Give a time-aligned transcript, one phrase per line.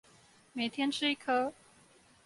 [0.53, 1.53] 每天吃一顆